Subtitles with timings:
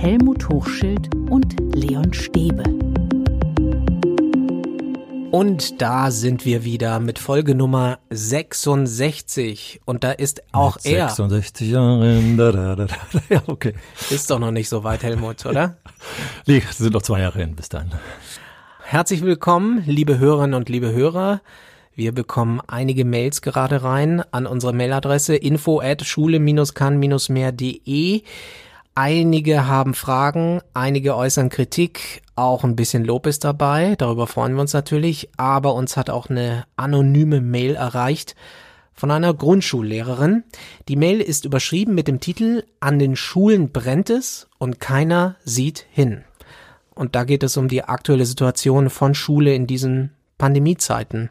[0.00, 2.62] Helmut Hochschild und Leon Stäbe.
[5.32, 9.80] Und da sind wir wieder mit Folge Nummer 66.
[9.84, 11.08] Und da ist auch Mit er.
[11.08, 12.36] 66 Jahren.
[12.36, 12.94] Da, da, da, da.
[13.28, 13.74] Ja, okay.
[14.08, 15.78] Ist doch noch nicht so weit, Helmut, oder?
[16.46, 17.90] Nee, es sind noch zwei Jahre hin bis dann.
[18.84, 21.40] Herzlich willkommen, liebe Hörerinnen und liebe Hörer.
[21.96, 28.22] Wir bekommen einige Mails gerade rein an unsere Mailadresse info at schule-kann-mehr.de.
[29.00, 34.60] Einige haben Fragen, einige äußern Kritik, auch ein bisschen Lob ist dabei, darüber freuen wir
[34.60, 38.34] uns natürlich, aber uns hat auch eine anonyme Mail erreicht
[38.94, 40.42] von einer Grundschullehrerin.
[40.88, 45.86] Die Mail ist überschrieben mit dem Titel An den Schulen brennt es und keiner sieht
[45.92, 46.24] hin.
[46.96, 51.30] Und da geht es um die aktuelle Situation von Schule in diesen Pandemiezeiten.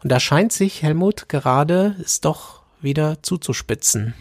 [0.00, 4.14] Und da scheint sich, Helmut, gerade es doch wieder zuzuspitzen.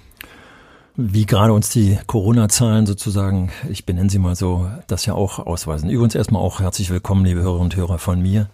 [1.02, 5.90] Wie gerade uns die Corona-Zahlen sozusagen, ich benenne sie mal so, das ja auch ausweisen.
[5.90, 8.50] Übrigens erstmal auch herzlich willkommen, liebe Hörerinnen und Hörer von mir.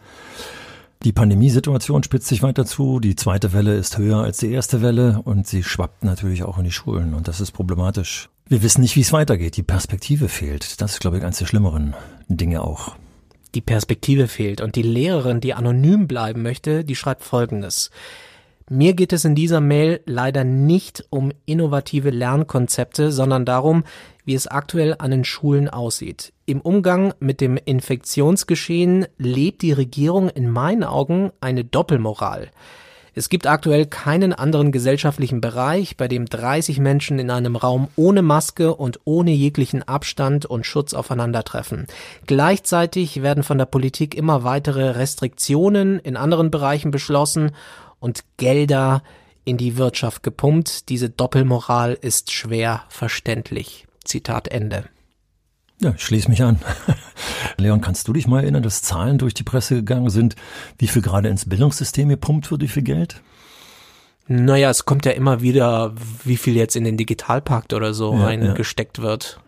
[1.01, 2.99] Die Pandemiesituation spitzt sich weiter zu.
[2.99, 6.65] Die zweite Welle ist höher als die erste Welle und sie schwappt natürlich auch in
[6.65, 8.29] die Schulen und das ist problematisch.
[8.47, 9.57] Wir wissen nicht, wie es weitergeht.
[9.57, 10.81] Die Perspektive fehlt.
[10.81, 11.95] Das ist, glaube ich, eines der schlimmeren
[12.27, 12.95] Dinge auch.
[13.55, 17.89] Die Perspektive fehlt und die Lehrerin, die anonym bleiben möchte, die schreibt Folgendes.
[18.67, 23.83] Mir geht es in dieser Mail leider nicht um innovative Lernkonzepte, sondern darum,
[24.23, 26.33] wie es aktuell an den Schulen aussieht.
[26.47, 32.49] Im Umgang mit dem Infektionsgeschehen lebt die Regierung in meinen Augen eine Doppelmoral.
[33.17, 38.21] Es gibt aktuell keinen anderen gesellschaftlichen Bereich, bei dem 30 Menschen in einem Raum ohne
[38.21, 41.85] Maske und ohne jeglichen Abstand und Schutz aufeinandertreffen.
[42.25, 47.51] Gleichzeitig werden von der Politik immer weitere Restriktionen in anderen Bereichen beschlossen
[48.05, 49.01] und Gelder
[49.45, 50.89] in die Wirtschaft gepumpt.
[50.89, 53.87] Diese Doppelmoral ist schwer verständlich.
[54.03, 54.85] Zitat Ende.
[55.81, 56.59] Ja, ich schließe mich an.
[57.57, 60.35] Leon, kannst du dich mal erinnern, dass Zahlen durch die Presse gegangen sind,
[60.77, 63.23] wie viel gerade ins Bildungssystem gepumpt wird, wie viel Geld?
[64.27, 68.25] Naja, es kommt ja immer wieder, wie viel jetzt in den Digitalpakt oder so Ja,
[68.25, 69.39] reingesteckt wird.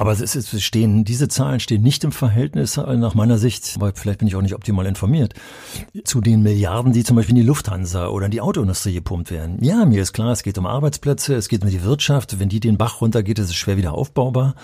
[0.00, 3.72] Aber es, ist, es stehen, diese Zahlen stehen nicht im Verhältnis, äh, nach meiner Sicht,
[3.76, 5.34] aber vielleicht bin ich auch nicht optimal informiert,
[6.04, 9.62] zu den Milliarden, die zum Beispiel in die Lufthansa oder in die Autoindustrie gepumpt werden.
[9.62, 12.40] Ja, mir ist klar, es geht um Arbeitsplätze, es geht um die Wirtschaft.
[12.40, 14.54] Wenn die den Bach runtergeht, ist es schwer wieder aufbaubar.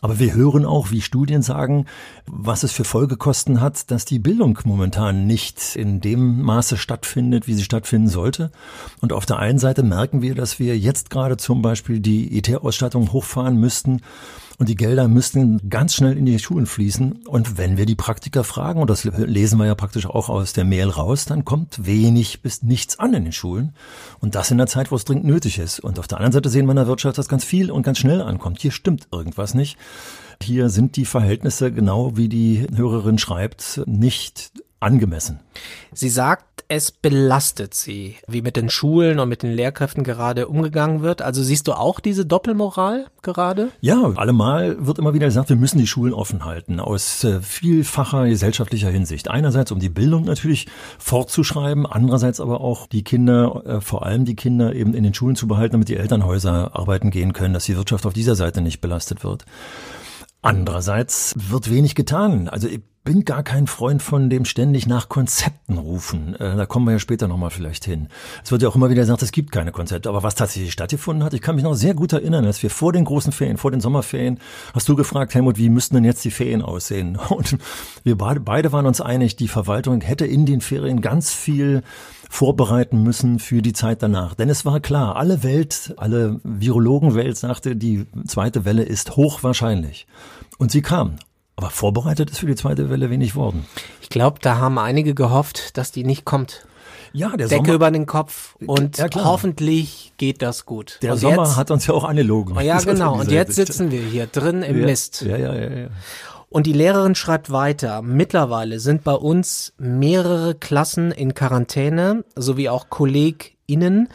[0.00, 1.84] Aber wir hören auch, wie Studien sagen,
[2.24, 7.52] was es für Folgekosten hat, dass die Bildung momentan nicht in dem Maße stattfindet, wie
[7.54, 8.52] sie stattfinden sollte.
[9.02, 13.12] Und auf der einen Seite merken wir, dass wir jetzt gerade zum Beispiel die IT-Ausstattung
[13.12, 14.00] hochfahren müssten.
[14.58, 17.26] Und die Gelder müssten ganz schnell in die Schulen fließen.
[17.28, 20.64] Und wenn wir die Praktiker fragen, und das lesen wir ja praktisch auch aus der
[20.64, 23.72] Mail raus, dann kommt wenig bis nichts an in den Schulen.
[24.18, 25.78] Und das in der Zeit, wo es dringend nötig ist.
[25.78, 27.98] Und auf der anderen Seite sehen wir in der Wirtschaft, dass ganz viel und ganz
[27.98, 28.60] schnell ankommt.
[28.60, 29.78] Hier stimmt irgendwas nicht.
[30.42, 35.38] Hier sind die Verhältnisse, genau wie die Hörerin schreibt, nicht angemessen.
[35.92, 41.00] Sie sagt, es belastet sie, wie mit den Schulen und mit den Lehrkräften gerade umgegangen
[41.00, 41.22] wird.
[41.22, 43.70] Also siehst du auch diese Doppelmoral gerade?
[43.80, 48.28] Ja, allemal wird immer wieder gesagt, wir müssen die Schulen offen halten, aus äh, vielfacher
[48.28, 49.28] gesellschaftlicher Hinsicht.
[49.28, 50.66] Einerseits, um die Bildung natürlich
[50.98, 55.36] fortzuschreiben, andererseits aber auch die Kinder, äh, vor allem die Kinder eben in den Schulen
[55.36, 58.82] zu behalten, damit die Elternhäuser arbeiten gehen können, dass die Wirtschaft auf dieser Seite nicht
[58.82, 59.46] belastet wird.
[60.42, 62.48] Andererseits wird wenig getan.
[62.48, 66.34] Also ich bin gar kein Freund von dem ständig nach Konzepten rufen.
[66.34, 68.08] Äh, da kommen wir ja später nochmal vielleicht hin.
[68.44, 70.10] Es wird ja auch immer wieder gesagt, es gibt keine Konzepte.
[70.10, 72.92] Aber was tatsächlich stattgefunden hat, ich kann mich noch sehr gut erinnern, als wir vor
[72.92, 74.38] den großen Ferien, vor den Sommerferien,
[74.74, 77.16] hast du gefragt, Helmut, wie müssten denn jetzt die Ferien aussehen?
[77.30, 77.56] Und
[78.04, 81.82] wir beide waren uns einig, die Verwaltung hätte in den Ferien ganz viel
[82.28, 84.34] vorbereiten müssen für die Zeit danach.
[84.34, 90.06] Denn es war klar, alle Welt, alle Virologenwelt sagte, die zweite Welle ist hochwahrscheinlich.
[90.58, 91.16] Und sie kam.
[91.56, 93.66] Aber vorbereitet ist für die zweite Welle wenig worden.
[94.00, 96.66] Ich glaube, da haben einige gehofft, dass die nicht kommt.
[97.12, 100.98] Ja, der Decke Sommer, über den Kopf und Ja, hoffentlich geht das gut.
[101.02, 102.56] der und Sommer jetzt, hat uns ja auch angelogen.
[102.56, 103.18] Oh ja, genau.
[103.18, 103.68] Und jetzt Sicht.
[103.68, 105.22] sitzen wir hier drin im ja, Mist.
[105.22, 105.88] Ja, ja, ja, ja.
[106.50, 112.88] Und die Lehrerin schreibt weiter, mittlerweile sind bei uns mehrere Klassen in Quarantäne, sowie auch
[112.88, 114.08] KollegInnen,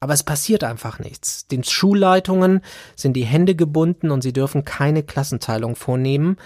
[0.00, 1.46] aber es passiert einfach nichts.
[1.46, 2.62] Den Schulleitungen
[2.96, 6.36] sind die Hände gebunden und sie dürfen keine Klassenteilung vornehmen,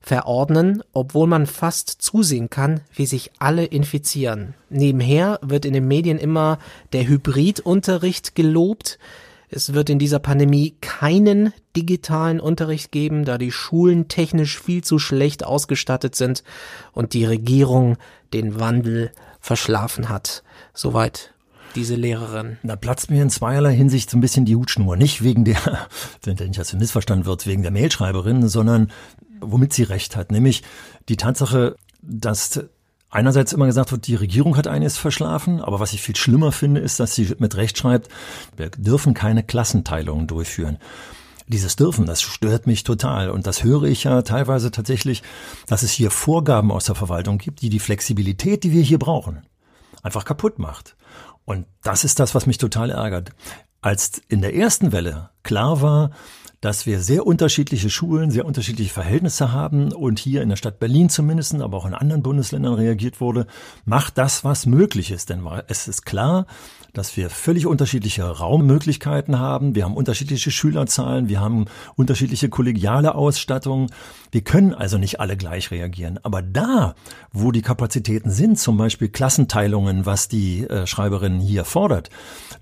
[0.00, 4.54] verordnen, obwohl man fast zusehen kann, wie sich alle infizieren.
[4.70, 6.58] Nebenher wird in den Medien immer
[6.92, 8.98] der Hybridunterricht gelobt,
[9.48, 14.98] es wird in dieser Pandemie keinen digitalen Unterricht geben, da die Schulen technisch viel zu
[14.98, 16.42] schlecht ausgestattet sind
[16.92, 17.96] und die Regierung
[18.32, 20.42] den Wandel verschlafen hat.
[20.74, 21.32] Soweit
[21.76, 22.56] diese Lehrerin?
[22.62, 24.96] Da platzt mir in zweierlei Hinsicht so ein bisschen die Hutschnur.
[24.96, 25.56] Nicht wegen der,
[26.22, 28.90] wenn nicht als missverstanden wird, wegen der Mailschreiberin, sondern
[29.40, 30.32] womit sie recht hat.
[30.32, 30.62] Nämlich
[31.08, 32.64] die Tatsache, dass
[33.16, 36.82] einerseits immer gesagt wird, die Regierung hat eines verschlafen, aber was ich viel schlimmer finde,
[36.82, 38.08] ist, dass sie mit Recht schreibt,
[38.56, 40.76] wir dürfen keine Klassenteilungen durchführen.
[41.48, 43.30] Dieses Dürfen, das stört mich total.
[43.30, 45.22] Und das höre ich ja teilweise tatsächlich,
[45.66, 49.46] dass es hier Vorgaben aus der Verwaltung gibt, die die Flexibilität, die wir hier brauchen,
[50.02, 50.94] einfach kaputt macht.
[51.46, 53.30] Und das ist das, was mich total ärgert.
[53.80, 56.10] Als in der ersten Welle klar war,
[56.60, 61.08] dass wir sehr unterschiedliche Schulen, sehr unterschiedliche Verhältnisse haben und hier in der Stadt Berlin
[61.08, 63.46] zumindest, aber auch in anderen Bundesländern reagiert wurde,
[63.84, 65.30] macht das, was möglich ist.
[65.30, 66.46] Denn es ist klar,
[66.96, 69.74] dass wir völlig unterschiedliche Raummöglichkeiten haben.
[69.74, 73.90] Wir haben unterschiedliche Schülerzahlen, wir haben unterschiedliche kollegiale Ausstattungen.
[74.32, 76.18] Wir können also nicht alle gleich reagieren.
[76.22, 76.94] Aber da,
[77.32, 82.08] wo die Kapazitäten sind, zum Beispiel Klassenteilungen, was die äh, Schreiberin hier fordert,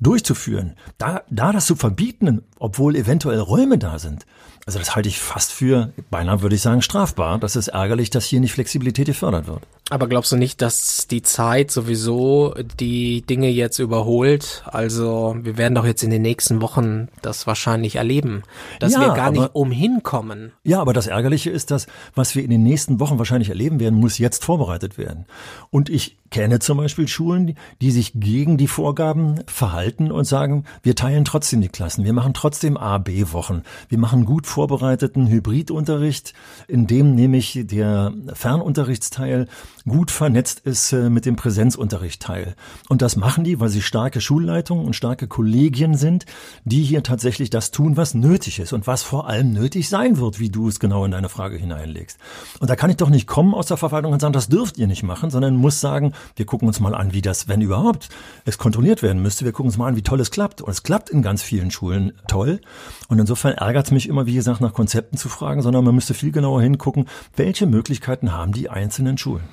[0.00, 4.24] durchzuführen, da, da das zu verbieten, obwohl eventuell Räume da sind,
[4.66, 7.38] also das halte ich fast für, beinahe würde ich sagen, strafbar.
[7.38, 9.62] Das ist ärgerlich, dass hier nicht Flexibilität gefördert wird.
[9.90, 14.62] Aber glaubst du nicht, dass die Zeit sowieso die Dinge jetzt überholt?
[14.66, 18.42] Also wir werden doch jetzt in den nächsten Wochen das wahrscheinlich erleben,
[18.80, 20.52] dass ja, wir gar aber, nicht umhin kommen.
[20.62, 24.00] Ja, aber das Ärgerliche ist, dass was wir in den nächsten Wochen wahrscheinlich erleben werden,
[24.00, 25.26] muss jetzt vorbereitet werden.
[25.70, 30.96] Und ich kenne zum Beispiel Schulen, die sich gegen die Vorgaben verhalten und sagen, wir
[30.96, 36.32] teilen trotzdem die Klassen, wir machen trotzdem A, B-Wochen, wir machen gut vorbereiteten Hybridunterricht,
[36.68, 39.48] in dem nämlich der Fernunterrichtsteil
[39.86, 42.54] gut vernetzt ist äh, mit dem Präsenzunterrichtteil.
[42.88, 46.24] Und das machen die, weil sie starke Schulleitungen und starke Kollegien sind,
[46.64, 50.38] die hier tatsächlich das tun, was nötig ist und was vor allem nötig sein wird,
[50.38, 52.16] wie du es genau in deine Frage hineinlegst.
[52.60, 54.86] Und da kann ich doch nicht kommen aus der Verwaltung und sagen, das dürft ihr
[54.86, 58.08] nicht machen, sondern muss sagen, wir gucken uns mal an, wie das, wenn überhaupt,
[58.44, 59.44] es kontrolliert werden müsste.
[59.44, 60.62] Wir gucken uns mal an, wie toll es klappt.
[60.62, 62.60] Und es klappt in ganz vielen Schulen toll.
[63.08, 66.14] Und insofern ärgert es mich immer, wie gesagt, nach Konzepten zu fragen, sondern man müsste
[66.14, 69.44] viel genauer hingucken, welche Möglichkeiten haben die einzelnen Schulen.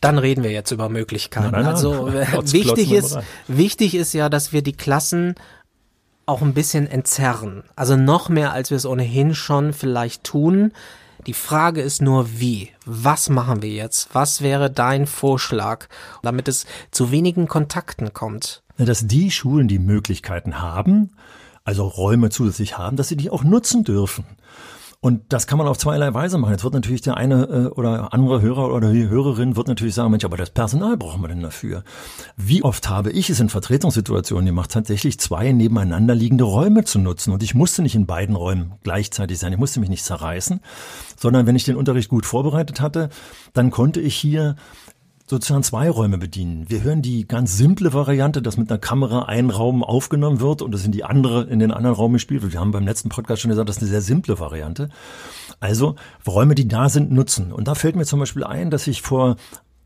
[0.00, 1.52] Dann reden wir jetzt über Möglichkeiten.
[1.52, 1.74] Nein, nein, nein.
[1.74, 5.34] Also äh, wichtig ist, wichtig ist ja, dass wir die Klassen
[6.26, 7.64] auch ein bisschen entzerren.
[7.76, 10.72] Also noch mehr, als wir es ohnehin schon vielleicht tun.
[11.26, 12.70] Die Frage ist nur wie.
[12.84, 14.10] Was machen wir jetzt?
[14.14, 15.86] Was wäre dein Vorschlag,
[16.22, 18.62] damit es zu wenigen Kontakten kommt?
[18.76, 21.12] Dass die Schulen die Möglichkeiten haben,
[21.64, 24.24] also Räume zusätzlich haben, dass sie die auch nutzen dürfen.
[25.04, 26.52] Und das kann man auf zweierlei Weise machen.
[26.52, 30.10] Jetzt wird natürlich der eine äh, oder andere Hörer oder die Hörerin wird natürlich sagen,
[30.10, 31.84] Mensch, aber das Personal brauchen wir denn dafür?
[32.38, 37.34] Wie oft habe ich es in Vertretungssituationen gemacht, tatsächlich zwei nebeneinander liegende Räume zu nutzen?
[37.34, 39.52] Und ich musste nicht in beiden Räumen gleichzeitig sein.
[39.52, 40.60] Ich musste mich nicht zerreißen,
[41.18, 43.10] sondern wenn ich den Unterricht gut vorbereitet hatte,
[43.52, 44.56] dann konnte ich hier
[45.34, 46.66] sozusagen zwei Räume bedienen.
[46.68, 50.72] Wir hören die ganz simple Variante, dass mit einer Kamera ein Raum aufgenommen wird und
[50.72, 52.52] das in die andere, in den anderen Raum gespielt wird.
[52.52, 54.90] Wir haben beim letzten Podcast schon gesagt, das ist eine sehr simple Variante.
[55.58, 55.96] Also
[56.26, 57.52] Räume, die da sind, nutzen.
[57.52, 59.36] Und da fällt mir zum Beispiel ein, dass ich vor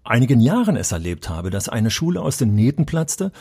[0.05, 3.33] einigen Jahren es erlebt habe, dass eine Schule aus den Nähten platzte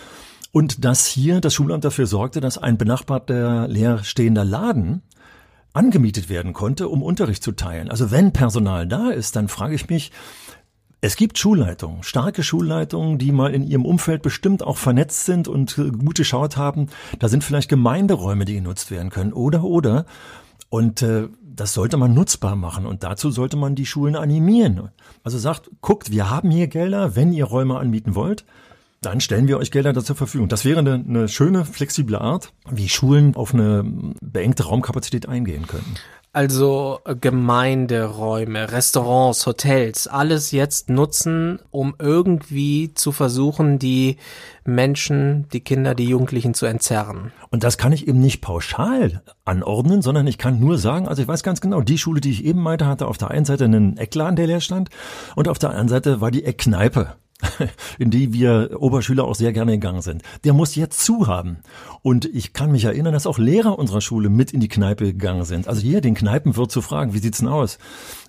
[0.53, 5.01] und dass hier das Schulamt dafür sorgte, dass ein benachbarter leerstehender Laden
[5.73, 7.91] angemietet werden konnte, um Unterricht zu teilen.
[7.91, 10.11] Also wenn Personal da ist, dann frage ich mich,
[10.99, 15.77] es gibt Schulleitungen, starke Schulleitungen, die mal in ihrem Umfeld bestimmt auch vernetzt sind und
[15.77, 16.87] äh, gut geschaut haben.
[17.19, 19.33] Da sind vielleicht Gemeinderäume, die genutzt werden können.
[19.33, 20.05] Oder, oder.
[20.69, 24.89] Und äh, das sollte man nutzbar machen und dazu sollte man die Schulen animieren.
[25.23, 28.45] Also sagt, guckt, wir haben hier Gelder, wenn ihr Räume anbieten wollt,
[29.01, 30.49] dann stellen wir euch Gelder zur Verfügung.
[30.49, 33.83] Das wäre eine, eine schöne, flexible Art, wie Schulen auf eine
[34.21, 35.95] beengte Raumkapazität eingehen können.
[36.37, 44.17] Also äh, Gemeinderäume, Restaurants, Hotels, alles jetzt nutzen, um irgendwie zu versuchen, die
[44.63, 47.31] Menschen, die Kinder, die Jugendlichen zu entzerren.
[47.49, 51.27] Und das kann ich eben nicht pauschal anordnen, sondern ich kann nur sagen, also ich
[51.27, 53.97] weiß ganz genau, die Schule, die ich eben meinte, hatte auf der einen Seite einen
[53.97, 54.91] Eckladen, der leer stand,
[55.35, 57.15] und auf der anderen Seite war die Eckkneipe.
[57.99, 60.23] in die wir Oberschüler auch sehr gerne gegangen sind.
[60.43, 61.57] Der muss jetzt zu haben.
[62.01, 65.45] Und ich kann mich erinnern, dass auch Lehrer unserer Schule mit in die Kneipe gegangen
[65.45, 65.67] sind.
[65.67, 67.77] Also hier den Kneipenwirt zu fragen, wie sieht's denn aus?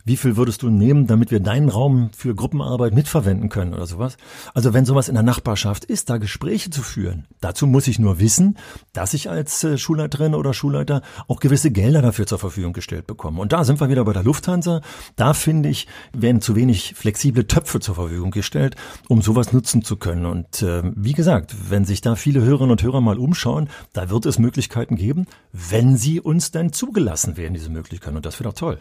[0.09, 4.17] Wie viel würdest du nehmen, damit wir deinen Raum für Gruppenarbeit mitverwenden können oder sowas.
[4.55, 8.19] Also wenn sowas in der Nachbarschaft ist, da Gespräche zu führen, dazu muss ich nur
[8.19, 8.57] wissen,
[8.95, 13.41] dass ich als äh, Schulleiterin oder Schulleiter auch gewisse Gelder dafür zur Verfügung gestellt bekomme.
[13.41, 14.81] Und da sind wir wieder bei der Lufthansa.
[15.17, 18.77] Da finde ich, werden zu wenig flexible Töpfe zur Verfügung gestellt,
[19.09, 20.25] um sowas nutzen zu können.
[20.25, 24.25] Und äh, wie gesagt, wenn sich da viele Hörerinnen und Hörer mal umschauen, da wird
[24.25, 28.17] es Möglichkeiten geben, wenn sie uns denn zugelassen werden, diese Möglichkeiten.
[28.17, 28.79] Und das wird auch toll.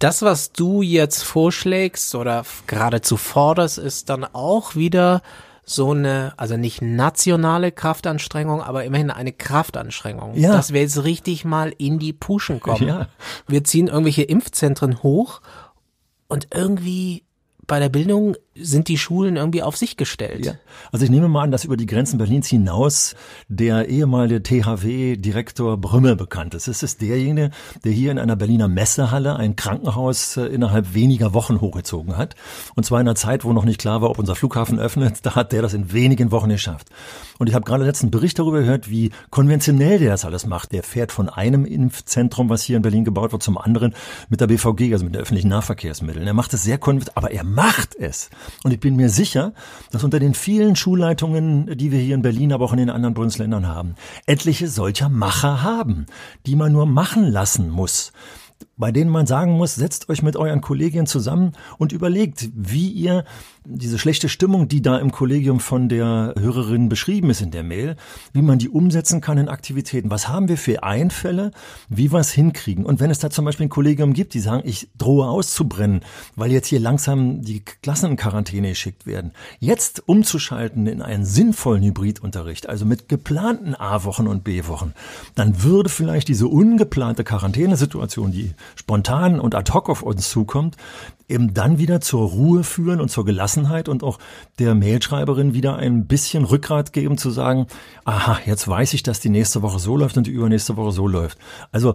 [0.00, 5.20] Das, was du jetzt vorschlägst oder geradezu forderst, ist dann auch wieder
[5.62, 10.52] so eine, also nicht nationale Kraftanstrengung, aber immerhin eine Kraftanstrengung, Ja.
[10.52, 12.88] dass wir jetzt richtig mal in die Puschen kommen.
[12.88, 13.08] Ja.
[13.46, 15.42] Wir ziehen irgendwelche Impfzentren hoch
[16.28, 17.24] und irgendwie
[17.70, 20.44] bei der Bildung sind die Schulen irgendwie auf sich gestellt.
[20.44, 20.54] Ja.
[20.90, 23.14] Also ich nehme mal an, dass über die Grenzen Berlins hinaus
[23.46, 26.66] der ehemalige THW-Direktor Brümme bekannt ist.
[26.66, 27.52] Es ist derjenige,
[27.84, 32.34] der hier in einer Berliner Messehalle ein Krankenhaus äh, innerhalb weniger Wochen hochgezogen hat.
[32.74, 35.20] Und zwar in einer Zeit, wo noch nicht klar war, ob unser Flughafen öffnet.
[35.22, 36.88] Da hat der das in wenigen Wochen geschafft.
[37.40, 40.72] Und ich habe gerade letzten Bericht darüber gehört, wie konventionell der das alles macht.
[40.72, 43.94] Der fährt von einem Impfzentrum, was hier in Berlin gebaut wird, zum anderen
[44.28, 46.26] mit der BVG, also mit den öffentlichen Nahverkehrsmitteln.
[46.26, 48.28] Er macht es sehr konventionell, aber er macht es.
[48.62, 49.54] Und ich bin mir sicher,
[49.90, 53.14] dass unter den vielen Schulleitungen, die wir hier in Berlin, aber auch in den anderen
[53.14, 53.94] Bundesländern haben,
[54.26, 56.04] etliche solcher Macher haben,
[56.44, 58.12] die man nur machen lassen muss
[58.80, 63.24] bei denen man sagen muss, setzt euch mit euren Kollegien zusammen und überlegt, wie ihr
[63.64, 67.96] diese schlechte Stimmung, die da im Kollegium von der Hörerin beschrieben ist in der Mail,
[68.32, 70.10] wie man die umsetzen kann in Aktivitäten.
[70.10, 71.50] Was haben wir für Einfälle,
[71.88, 72.86] wie wir es hinkriegen?
[72.86, 76.00] Und wenn es da zum Beispiel ein Kollegium gibt, die sagen, ich drohe auszubrennen,
[76.36, 81.82] weil jetzt hier langsam die Klassen in Quarantäne geschickt werden, jetzt umzuschalten in einen sinnvollen
[81.82, 84.94] Hybridunterricht, also mit geplanten A-Wochen und B-Wochen,
[85.34, 90.76] dann würde vielleicht diese ungeplante Quarantänesituation, die spontan und ad hoc auf uns zukommt,
[91.30, 94.18] eben dann wieder zur Ruhe führen und zur Gelassenheit und auch
[94.58, 97.66] der Mailschreiberin wieder ein bisschen Rückgrat geben zu sagen,
[98.04, 101.06] aha, jetzt weiß ich, dass die nächste Woche so läuft und die übernächste Woche so
[101.06, 101.38] läuft.
[101.70, 101.94] Also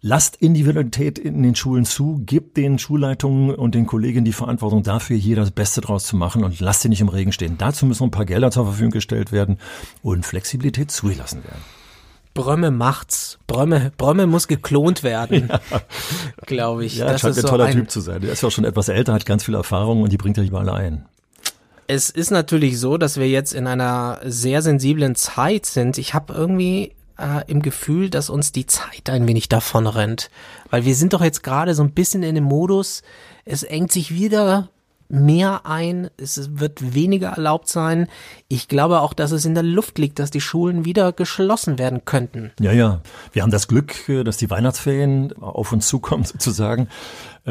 [0.00, 5.16] lasst Individualität in den Schulen zu, gebt den Schulleitungen und den Kolleginnen die Verantwortung dafür,
[5.16, 7.58] hier das Beste draus zu machen und lasst sie nicht im Regen stehen.
[7.58, 9.58] Dazu müssen ein paar Gelder zur Verfügung gestellt werden
[10.02, 11.77] und Flexibilität zugelassen werden.
[12.38, 13.38] Brömme macht's.
[13.48, 15.50] Brömme, Brömme muss geklont werden,
[16.46, 16.98] glaube ich.
[16.98, 18.20] Ja, das scheint ein so toller ein, Typ zu sein.
[18.20, 20.44] Der ist ja auch schon etwas älter, hat ganz viel Erfahrung und die bringt er
[20.44, 21.04] überall ein.
[21.88, 25.98] Es ist natürlich so, dass wir jetzt in einer sehr sensiblen Zeit sind.
[25.98, 30.30] Ich habe irgendwie äh, im Gefühl, dass uns die Zeit ein wenig davon rennt.
[30.70, 33.02] Weil wir sind doch jetzt gerade so ein bisschen in dem Modus,
[33.44, 34.68] es engt sich wieder
[35.08, 38.08] mehr ein, es wird weniger erlaubt sein.
[38.48, 42.04] Ich glaube auch, dass es in der Luft liegt, dass die Schulen wieder geschlossen werden
[42.04, 42.52] könnten.
[42.60, 43.00] Ja, ja.
[43.32, 46.88] Wir haben das Glück, äh, dass die Weihnachtsferien auf uns zukommen, sozusagen.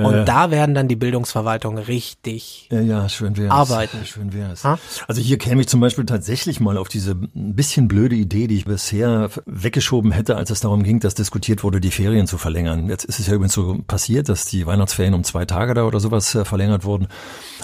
[0.05, 3.51] Und Äh, da werden dann die Bildungsverwaltungen richtig Ja, ja, schön wär's.
[3.51, 4.05] Arbeiten.
[4.05, 4.63] Schön wär's.
[4.63, 4.77] Ha?
[5.07, 8.57] Also hier käme ich zum Beispiel tatsächlich mal auf diese ein bisschen blöde Idee, die
[8.57, 12.89] ich bisher weggeschoben hätte, als es darum ging, dass diskutiert wurde, die Ferien zu verlängern.
[12.89, 15.99] Jetzt ist es ja übrigens so passiert, dass die Weihnachtsferien um zwei Tage da oder
[15.99, 17.07] sowas äh, verlängert wurden.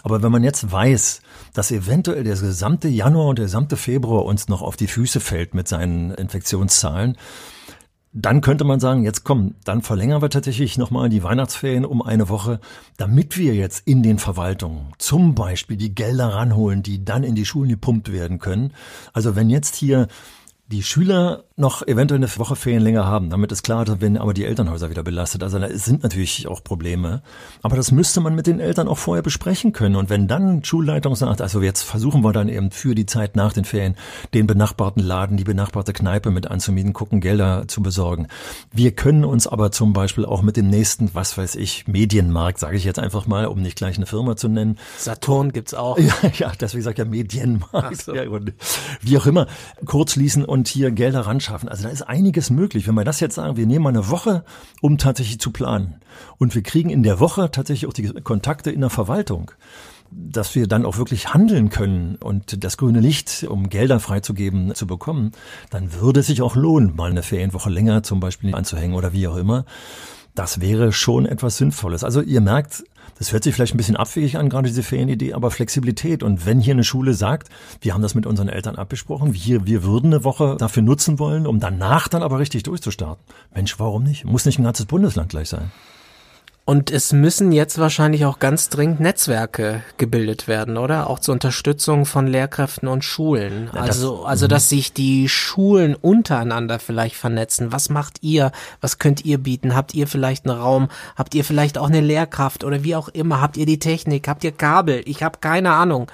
[0.04, 1.22] Aber wenn man jetzt weiß,
[1.54, 5.54] dass eventuell der gesamte Januar und der gesamte Februar uns noch auf die Füße fällt
[5.54, 7.16] mit seinen Infektionszahlen,
[8.13, 12.29] dann könnte man sagen, jetzt komm, dann verlängern wir tatsächlich nochmal die Weihnachtsferien um eine
[12.29, 12.60] Woche,
[12.98, 17.46] damit wir jetzt in den Verwaltungen zum Beispiel die Gelder ranholen, die dann in die
[17.46, 18.72] Schulen gepumpt werden können.
[19.13, 20.08] Also wenn jetzt hier
[20.74, 23.30] die Schüler noch eventuell eine Woche Ferien länger haben.
[23.30, 25.44] Damit ist klar, da werden aber die Elternhäuser wieder belastet.
[25.44, 27.22] Also da sind natürlich auch Probleme.
[27.62, 29.96] Aber das müsste man mit den Eltern auch vorher besprechen können.
[29.96, 33.53] Und wenn dann Schulleitung sagt, also jetzt versuchen wir dann eben für die Zeit nach
[33.53, 33.96] den Ferien
[34.34, 38.27] den benachbarten Laden, die benachbarte Kneipe mit anzumieten, gucken, Gelder zu besorgen.
[38.72, 42.77] Wir können uns aber zum Beispiel auch mit dem nächsten, was weiß ich, Medienmarkt, sage
[42.77, 46.00] ich jetzt einfach mal, um nicht gleich eine Firma zu nennen, Saturn gibt's auch.
[46.00, 48.01] ja, ja, deswegen sagt ja Medienmarkt.
[48.01, 48.15] So.
[48.15, 48.53] Ja, und
[49.01, 49.46] wie auch immer,
[49.86, 51.70] kurz schließen und hier Gelder ran schaffen.
[51.70, 52.88] Also da ist einiges möglich.
[52.88, 54.43] Wenn wir das jetzt sagen, wir nehmen mal eine Woche,
[54.82, 55.96] um tatsächlich zu planen.
[56.38, 59.51] Und wir kriegen in der Woche tatsächlich auch die Kontakte in der Verwaltung
[60.15, 64.86] dass wir dann auch wirklich handeln können und das grüne Licht, um Gelder freizugeben, zu
[64.86, 65.32] bekommen,
[65.70, 69.27] dann würde es sich auch lohnen, mal eine Ferienwoche länger zum Beispiel anzuhängen oder wie
[69.27, 69.65] auch immer.
[70.36, 72.03] Das wäre schon etwas Sinnvolles.
[72.03, 72.84] Also ihr merkt,
[73.17, 76.24] das hört sich vielleicht ein bisschen abwegig an, gerade diese Ferienidee, aber Flexibilität.
[76.24, 77.50] Und wenn hier eine Schule sagt,
[77.82, 81.48] wir haben das mit unseren Eltern abgesprochen, wir, wir würden eine Woche dafür nutzen wollen,
[81.48, 83.24] um danach dann aber richtig durchzustarten.
[83.53, 84.25] Mensch, warum nicht?
[84.25, 85.72] Muss nicht ein ganzes Bundesland gleich sein.
[86.65, 91.10] Und es müssen jetzt wahrscheinlich auch ganz dringend Netzwerke gebildet werden, oder?
[91.10, 93.70] Auch zur Unterstützung von Lehrkräften und Schulen.
[93.74, 97.74] Ja, das- also, also, dass sich die Schulen untereinander vielleicht vernetzen.
[97.74, 98.53] Was macht ihr?
[98.79, 99.75] Was könnt ihr bieten?
[99.75, 100.88] Habt ihr vielleicht einen Raum?
[101.17, 103.41] Habt ihr vielleicht auch eine Lehrkraft oder wie auch immer?
[103.41, 104.29] Habt ihr die Technik?
[104.29, 105.01] Habt ihr Kabel?
[105.05, 106.08] Ich habe keine Ahnung.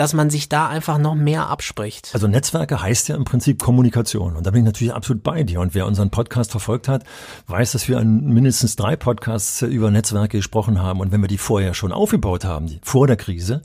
[0.00, 2.08] Dass man sich da einfach noch mehr abspricht.
[2.14, 4.34] Also Netzwerke heißt ja im Prinzip Kommunikation.
[4.34, 5.60] Und da bin ich natürlich absolut bei dir.
[5.60, 7.04] Und wer unseren Podcast verfolgt hat,
[7.48, 11.00] weiß, dass wir an mindestens drei Podcasts über Netzwerke gesprochen haben.
[11.00, 13.60] Und wenn wir die vorher schon aufgebaut haben, die- vor der Krise,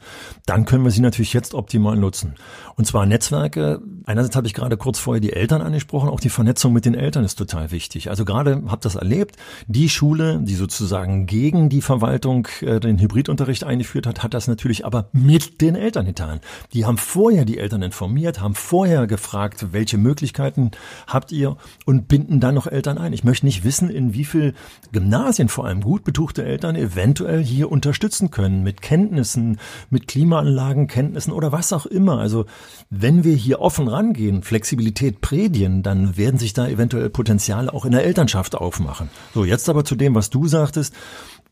[0.46, 2.36] dann können wir sie natürlich jetzt optimal nutzen.
[2.75, 6.74] Und zwar Netzwerke, einerseits habe ich gerade kurz vorher die Eltern angesprochen, auch die Vernetzung
[6.74, 8.10] mit den Eltern ist total wichtig.
[8.10, 9.38] Also gerade habe das erlebt,
[9.68, 14.86] die Schule, die sozusagen gegen die Verwaltung äh, den Hybridunterricht eingeführt hat, hat das natürlich
[14.86, 16.25] aber mit den Eltern getan.
[16.25, 16.41] Getan.
[16.74, 20.72] Die haben vorher die Eltern informiert, haben vorher gefragt, welche Möglichkeiten
[21.08, 23.13] habt ihr und binden dann noch Eltern ein.
[23.13, 24.53] Ich möchte nicht wissen, in wie viel
[24.91, 31.32] Gymnasien vor allem gut betuchte Eltern eventuell hier unterstützen können mit Kenntnissen, mit Klimaanlagen, Kenntnissen
[31.32, 32.20] oder was auch immer.
[32.20, 32.46] Also
[32.89, 37.91] wenn wir hier offen rangehen, Flexibilität prädien, dann werden sich da eventuell Potenziale auch in
[37.91, 39.10] der Elternschaft aufmachen.
[39.34, 40.94] So, jetzt aber zu dem, was du sagtest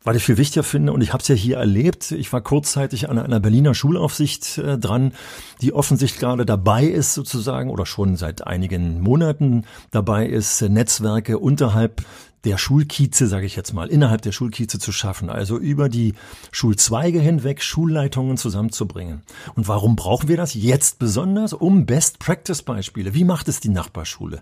[0.03, 2.11] weil ich viel wichtiger finde und ich habe es ja hier erlebt.
[2.11, 5.13] Ich war kurzzeitig an einer Berliner Schulaufsicht äh, dran,
[5.61, 12.03] die offensichtlich gerade dabei ist sozusagen oder schon seit einigen Monaten dabei ist, Netzwerke unterhalb
[12.45, 16.13] der Schulkieze, sage ich jetzt mal, innerhalb der Schulkieze zu schaffen, also über die
[16.51, 19.21] Schulzweige hinweg Schulleitungen zusammenzubringen.
[19.55, 21.53] Und warum brauchen wir das jetzt besonders?
[21.53, 23.13] Um Best-Practice-Beispiele.
[23.13, 24.41] Wie macht es die Nachbarschule?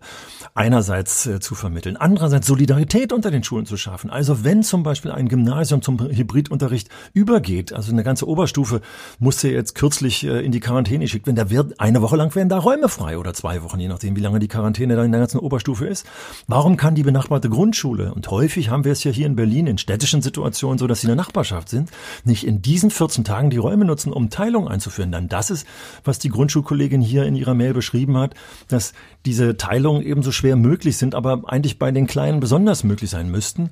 [0.55, 4.09] Einerseits äh, zu vermitteln, andererseits Solidarität unter den Schulen zu schaffen.
[4.09, 8.81] Also wenn zum Beispiel ein Gymnasium zum Hybridunterricht übergeht, also eine ganze Oberstufe
[9.19, 12.49] musste jetzt kürzlich äh, in die Quarantäne geschickt werden, da wird eine Woche lang werden
[12.49, 15.21] da Räume frei oder zwei Wochen, je nachdem, wie lange die Quarantäne da in der
[15.21, 16.07] ganzen Oberstufe ist.
[16.47, 18.13] Warum kann die benachbarte Grundschule Grundschule.
[18.13, 21.07] Und häufig haben wir es ja hier in Berlin in städtischen Situationen so, dass sie
[21.07, 21.89] in der Nachbarschaft sind,
[22.23, 25.11] nicht in diesen 14 Tagen die Räume nutzen, um Teilung einzuführen.
[25.11, 25.67] Dann das ist,
[26.03, 28.35] was die Grundschulkollegin hier in ihrer Mail beschrieben hat,
[28.67, 28.93] dass
[29.25, 33.71] diese Teilungen ebenso schwer möglich sind, aber eigentlich bei den Kleinen besonders möglich sein müssten.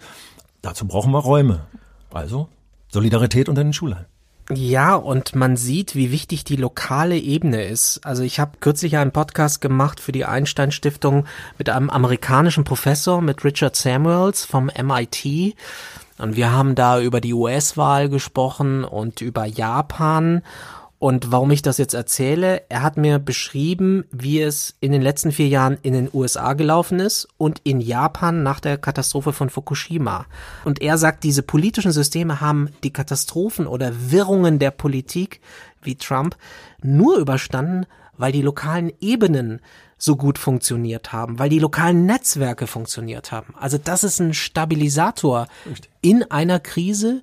[0.62, 1.62] Dazu brauchen wir Räume.
[2.12, 2.50] Also
[2.92, 4.08] Solidarität unter den Schulhallen.
[4.51, 8.01] Ja, und man sieht, wie wichtig die lokale Ebene ist.
[8.03, 11.27] Also ich habe kürzlich einen Podcast gemacht für die Einstein Stiftung
[11.60, 15.56] mit einem amerikanischen Professor, mit Richard Samuels vom MIT.
[16.18, 20.41] Und wir haben da über die US-Wahl gesprochen und über Japan
[21.00, 25.32] und warum ich das jetzt erzähle, er hat mir beschrieben, wie es in den letzten
[25.32, 30.25] vier Jahren in den USA gelaufen ist und in Japan nach der Katastrophe von Fukushima.
[30.65, 35.39] Und er sagt, diese politischen Systeme haben die Katastrophen oder Wirrungen der Politik,
[35.82, 36.36] wie Trump,
[36.84, 37.86] nur überstanden,
[38.17, 39.62] weil die lokalen Ebenen
[39.97, 43.54] so gut funktioniert haben, weil die lokalen Netzwerke funktioniert haben.
[43.58, 45.47] Also das ist ein Stabilisator
[46.02, 47.21] in einer Krise,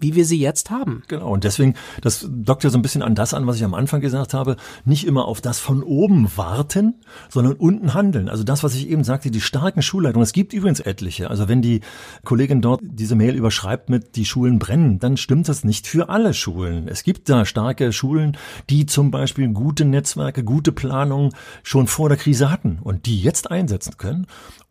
[0.00, 1.02] wie wir sie jetzt haben.
[1.08, 3.74] Genau, und deswegen, das dockt ja so ein bisschen an das an, was ich am
[3.74, 6.94] Anfang gesagt habe, nicht immer auf das von oben warten,
[7.28, 8.28] sondern unten handeln.
[8.28, 11.30] Also das, was ich eben sagte, die starken Schulleitungen, es gibt übrigens etliche.
[11.30, 11.80] Also wenn die
[12.24, 16.34] Kollegin dort diese Mail überschreibt mit, die Schulen brennen, dann stimmt das nicht für alle
[16.34, 16.88] Schulen.
[16.88, 18.36] Es gibt da starke Schulen,
[18.70, 23.50] die zum Beispiel gute Netzwerke, gute Planung schon vor der Krise hatten und die jetzt
[23.50, 24.26] einsetzen können.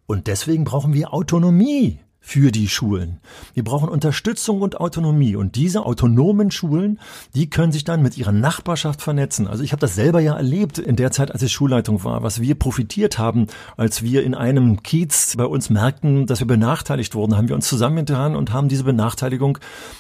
[0.06, 3.22] Und deswegen brauchen wir Autonomie für die Schulen.
[3.54, 5.38] Wir brauchen Unterstützung und Autonomie.
[5.38, 7.00] Und diese autonomen Schulen,
[7.34, 9.48] die können sich dann mit ihrer Nachbarschaft vernetzen.
[9.48, 12.42] Also ich habe das selber ja erlebt in der Zeit, als ich Schulleitung war, was
[12.42, 17.38] wir profitiert haben, als wir in einem Kiez bei uns merkten, dass wir benachteiligt wurden,
[17.38, 19.58] haben wir uns zusammengetan und haben diese Benachteiligung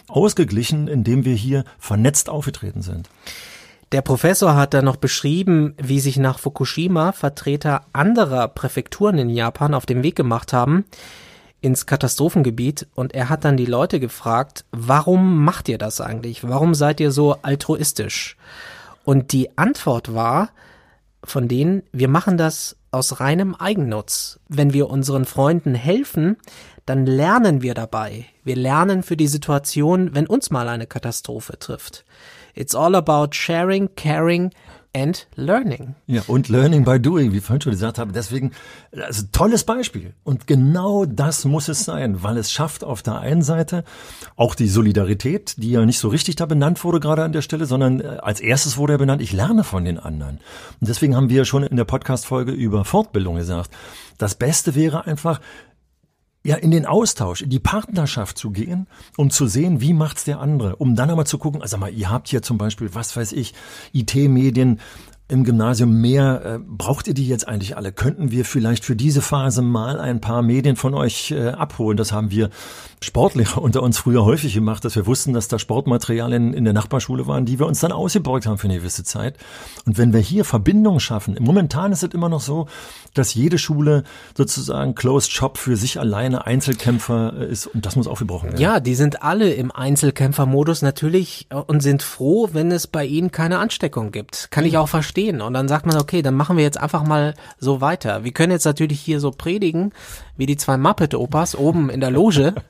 [0.09, 3.09] ausgeglichen, indem wir hier vernetzt aufgetreten sind.
[3.93, 9.73] Der Professor hat dann noch beschrieben, wie sich nach Fukushima Vertreter anderer Präfekturen in Japan
[9.73, 10.83] auf den Weg gemacht haben,
[11.61, 16.47] ins Katastrophengebiet und er hat dann die Leute gefragt, warum macht ihr das eigentlich?
[16.47, 18.37] Warum seid ihr so altruistisch?
[19.03, 20.49] Und die Antwort war
[21.23, 24.39] von denen, wir machen das aus reinem Eigennutz.
[24.47, 26.37] Wenn wir unseren Freunden helfen,
[26.85, 28.25] dann lernen wir dabei.
[28.43, 32.05] Wir lernen für die Situation, wenn uns mal eine Katastrophe trifft.
[32.53, 34.51] It's all about sharing, caring
[34.95, 35.95] and learning.
[36.07, 38.11] Ja, und learning by doing, wie ich vorhin schon gesagt habe.
[38.11, 38.51] Deswegen,
[38.91, 40.13] also tolles Beispiel.
[40.23, 43.83] Und genau das muss es sein, weil es schafft auf der einen Seite
[44.35, 47.65] auch die Solidarität, die ja nicht so richtig da benannt wurde gerade an der Stelle,
[47.65, 50.39] sondern äh, als erstes wurde er benannt, ich lerne von den anderen.
[50.79, 53.71] Und deswegen haben wir schon in der Podcast-Folge über Fortbildung gesagt.
[54.17, 55.41] Das Beste wäre einfach,
[56.43, 60.39] ja, in den Austausch, in die Partnerschaft zu gehen, um zu sehen, wie macht's der
[60.39, 63.33] andere, um dann aber zu gucken, also mal, ihr habt hier zum Beispiel, was weiß
[63.33, 63.53] ich,
[63.91, 64.79] IT-Medien,
[65.29, 66.41] im Gymnasium mehr.
[66.45, 67.91] Äh, braucht ihr die jetzt eigentlich alle?
[67.91, 71.97] Könnten wir vielleicht für diese Phase mal ein paar Medien von euch äh, abholen?
[71.97, 72.49] Das haben wir
[73.03, 77.27] Sportlehrer unter uns früher häufig gemacht, dass wir wussten, dass da Sportmaterialien in der Nachbarschule
[77.27, 79.35] waren, die wir uns dann ausgeborgt haben für eine gewisse Zeit.
[79.85, 82.67] Und wenn wir hier Verbindungen schaffen, momentan ist es immer noch so,
[83.13, 84.03] dass jede Schule
[84.35, 88.61] sozusagen Closed Shop für sich alleine Einzelkämpfer äh, ist und das muss aufgebrochen werden.
[88.61, 93.59] Ja, die sind alle im Einzelkämpfermodus natürlich und sind froh, wenn es bei ihnen keine
[93.59, 94.49] Ansteckung gibt.
[94.51, 95.41] Kann ich auch verstehen verstehen.
[95.41, 98.23] Und dann sagt man, okay, dann machen wir jetzt einfach mal so weiter.
[98.23, 99.91] Wir können jetzt natürlich hier so predigen,
[100.37, 102.53] wie die zwei Muppet-Opas oben in der Loge.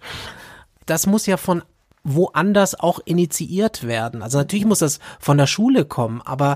[0.85, 1.63] Das muss ja von
[2.05, 4.21] woanders auch initiiert werden.
[4.21, 6.55] Also natürlich muss das von der Schule kommen, aber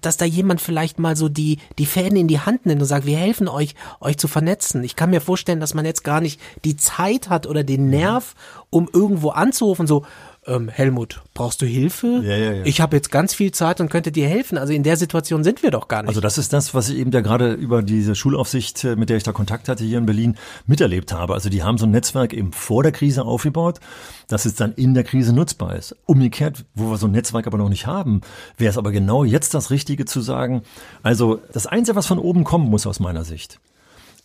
[0.00, 3.06] dass da jemand vielleicht mal so die, die Fäden in die Hand nimmt und sagt,
[3.06, 4.84] wir helfen euch, euch zu vernetzen.
[4.84, 8.36] Ich kann mir vorstellen, dass man jetzt gar nicht die Zeit hat oder den Nerv,
[8.70, 10.04] um irgendwo anzurufen, so,
[10.46, 12.20] ähm, Helmut, brauchst du Hilfe?
[12.24, 12.64] Ja, ja, ja.
[12.64, 14.58] Ich habe jetzt ganz viel Zeit und könnte dir helfen.
[14.58, 16.08] Also in der Situation sind wir doch gar nicht.
[16.08, 19.16] Also das ist das, was ich eben da gerade über diese Schulaufsicht, äh, mit der
[19.16, 21.34] ich da Kontakt hatte hier in Berlin, miterlebt habe.
[21.34, 23.78] Also die haben so ein Netzwerk eben vor der Krise aufgebaut,
[24.26, 25.94] dass es dann in der Krise nutzbar ist.
[26.06, 28.22] Umgekehrt, wo wir so ein Netzwerk aber noch nicht haben,
[28.58, 30.62] wäre es aber genau jetzt das Richtige zu sagen.
[31.04, 33.60] Also das Einzige, was von oben kommen muss aus meiner Sicht,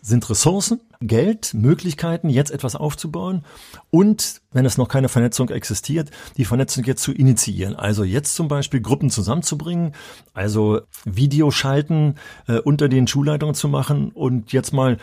[0.01, 3.43] sind Ressourcen, Geld, Möglichkeiten, jetzt etwas aufzubauen
[3.89, 7.75] und, wenn es noch keine Vernetzung existiert, die Vernetzung jetzt zu initiieren.
[7.75, 9.93] Also jetzt zum Beispiel Gruppen zusammenzubringen,
[10.33, 12.15] also Videoschalten
[12.47, 14.97] äh, unter den Schulleitungen zu machen und jetzt mal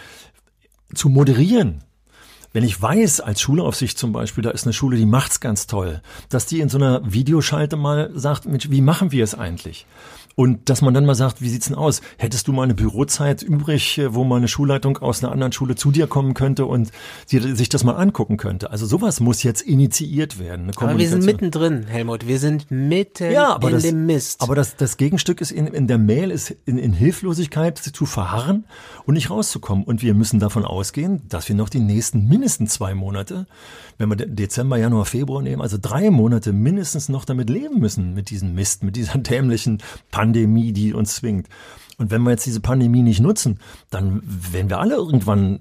[0.94, 1.82] zu moderieren.
[2.54, 6.02] Wenn ich weiß, als Schulaufsicht zum Beispiel, da ist eine Schule, die macht's ganz toll,
[6.28, 9.86] dass die in so einer Videoschalte mal sagt, Mensch, wie machen wir es eigentlich?
[10.36, 12.00] Und dass man dann mal sagt, wie sieht's denn aus?
[12.18, 15.76] Hättest du mal eine Bürozeit übrig, äh, wo mal eine Schulleitung aus einer anderen Schule
[15.76, 16.90] zu dir kommen könnte und
[17.26, 18.70] sich das mal angucken könnte?
[18.70, 20.70] Also sowas muss jetzt initiiert werden.
[20.76, 22.26] aber wir sind mittendrin, Helmut.
[22.26, 24.42] Wir sind mitten ja, in das, dem Mist.
[24.42, 28.64] Aber das, das Gegenstück ist in, in der Mail ist in, in Hilflosigkeit zu verharren
[29.06, 29.84] und nicht rauszukommen.
[29.84, 33.46] Und wir müssen davon ausgehen, dass wir noch die nächsten mindestens zwei Monate,
[33.98, 38.30] wenn wir Dezember, Januar, Februar nehmen, also drei Monate mindestens noch damit leben müssen, mit
[38.30, 39.78] diesem Mist, mit dieser dämlichen
[40.24, 41.48] Pandemie, die uns zwingt.
[41.98, 43.60] Und wenn wir jetzt diese Pandemie nicht nutzen,
[43.90, 45.60] dann werden wir alle irgendwann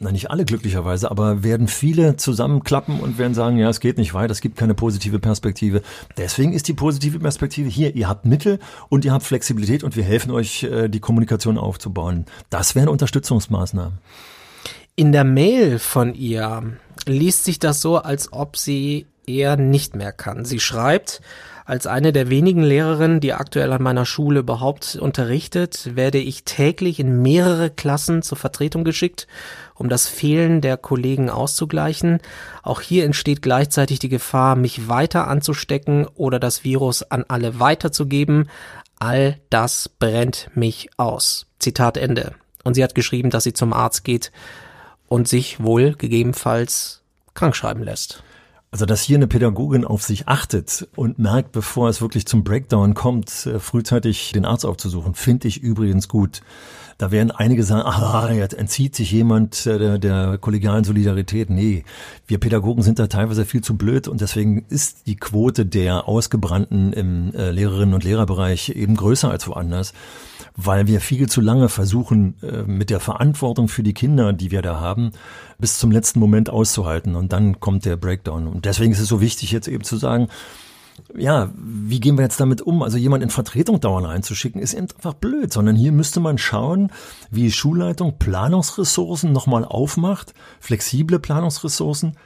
[0.00, 4.14] na nicht alle glücklicherweise, aber werden viele zusammenklappen und werden sagen, ja, es geht nicht
[4.14, 5.82] weiter, es gibt keine positive Perspektive.
[6.16, 10.04] Deswegen ist die positive Perspektive hier, ihr habt Mittel und ihr habt Flexibilität und wir
[10.04, 12.26] helfen euch, äh, die Kommunikation aufzubauen.
[12.48, 13.98] Das wären Unterstützungsmaßnahmen.
[14.94, 16.62] In der Mail von ihr
[17.06, 20.44] liest sich das so, als ob sie eher nicht mehr kann.
[20.44, 21.20] Sie schreibt,
[21.68, 26.98] als eine der wenigen Lehrerinnen, die aktuell an meiner Schule überhaupt unterrichtet, werde ich täglich
[26.98, 29.26] in mehrere Klassen zur Vertretung geschickt,
[29.74, 32.20] um das Fehlen der Kollegen auszugleichen.
[32.62, 38.48] Auch hier entsteht gleichzeitig die Gefahr, mich weiter anzustecken oder das Virus an alle weiterzugeben.
[38.98, 41.44] All das brennt mich aus.
[41.58, 42.32] Zitat Ende.
[42.64, 44.32] Und sie hat geschrieben, dass sie zum Arzt geht
[45.06, 47.02] und sich wohl gegebenenfalls
[47.34, 48.22] krankschreiben lässt.
[48.70, 52.92] Also, dass hier eine Pädagogin auf sich achtet und merkt, bevor es wirklich zum Breakdown
[52.92, 56.42] kommt, äh, frühzeitig den Arzt aufzusuchen, finde ich übrigens gut.
[56.98, 61.48] Da werden einige sagen, ah, jetzt entzieht sich jemand äh, der, der kollegialen Solidarität.
[61.48, 61.84] Nee,
[62.26, 66.92] wir Pädagogen sind da teilweise viel zu blöd und deswegen ist die Quote der Ausgebrannten
[66.92, 69.94] im äh, Lehrerinnen- und Lehrerbereich eben größer als woanders
[70.60, 74.60] weil wir viel zu lange versuchen, äh, mit der Verantwortung für die Kinder, die wir
[74.60, 75.12] da haben,
[75.58, 77.14] bis zum letzten Moment auszuhalten.
[77.14, 78.48] Und dann kommt der Breakdown.
[78.48, 80.26] Und deswegen ist es so wichtig, jetzt eben zu sagen,
[81.16, 82.82] ja, wie gehen wir jetzt damit um?
[82.82, 86.90] Also jemand in Vertretung dauernd einzuschicken, ist einfach blöd, sondern hier müsste man schauen,
[87.30, 92.16] wie Schulleitung Planungsressourcen nochmal aufmacht, flexible Planungsressourcen,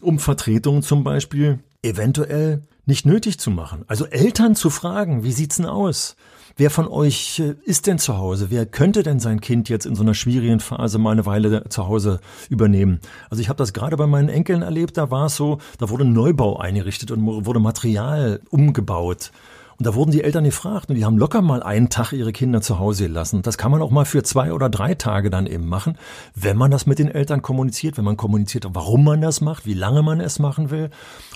[0.00, 3.84] um Vertretungen zum Beispiel eventuell nicht nötig zu machen.
[3.86, 6.16] Also Eltern zu fragen, wie sieht's denn aus?
[6.56, 8.50] Wer von euch äh, ist denn zu Hause?
[8.50, 11.86] Wer könnte denn sein Kind jetzt in so einer schwierigen Phase mal eine Weile zu
[11.86, 13.00] Hause übernehmen?
[13.30, 16.04] Also ich habe das gerade bei meinen Enkeln erlebt, da war es so, da wurde
[16.04, 19.30] ein Neubau eingerichtet und wurde Material umgebaut.
[19.78, 22.60] Und da wurden die Eltern gefragt und die haben locker mal einen Tag ihre Kinder
[22.60, 23.42] zu Hause gelassen.
[23.42, 25.96] Das kann man auch mal für zwei oder drei Tage dann eben machen,
[26.34, 29.74] wenn man das mit den Eltern kommuniziert, wenn man kommuniziert, warum man das macht, wie
[29.74, 30.90] lange man es machen will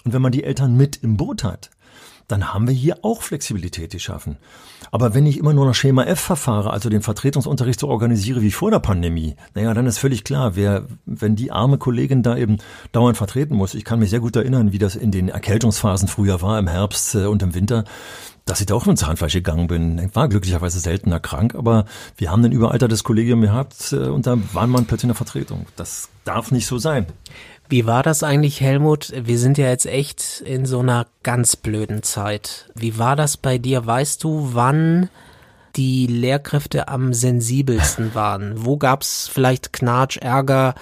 [0.04, 1.70] und wenn man die Eltern mit im Boot hat
[2.28, 4.36] dann haben wir hier auch Flexibilität geschaffen.
[4.90, 8.50] Aber wenn ich immer nur nach Schema F verfahre, also den Vertretungsunterricht so organisiere wie
[8.50, 12.58] vor der Pandemie, naja, dann ist völlig klar, wer, wenn die arme Kollegin da eben
[12.92, 16.42] dauernd vertreten muss, ich kann mich sehr gut erinnern, wie das in den Erkältungsphasen früher
[16.42, 17.84] war, im Herbst äh, und im Winter,
[18.44, 20.14] dass ich da auch mit Zahnfleisch gegangen bin.
[20.14, 21.84] War glücklicherweise seltener krank, aber
[22.16, 25.66] wir haben ein überaltertes Kollegium gehabt äh, und da war man plötzlich in der Vertretung.
[25.76, 27.06] Das darf nicht so sein.
[27.68, 29.12] Wie war das eigentlich, Helmut?
[29.16, 32.70] Wir sind ja jetzt echt in so einer ganz blöden Zeit.
[32.76, 33.84] Wie war das bei dir?
[33.84, 35.08] Weißt du, wann
[35.74, 38.64] die Lehrkräfte am sensibelsten waren?
[38.64, 40.76] Wo gab's vielleicht Knatsch, Ärger?